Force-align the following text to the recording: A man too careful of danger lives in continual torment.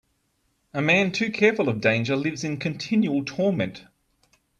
A 0.73 0.81
man 0.81 1.11
too 1.11 1.31
careful 1.31 1.69
of 1.69 1.79
danger 1.79 2.15
lives 2.15 2.43
in 2.43 2.57
continual 2.57 3.23
torment. 3.23 3.85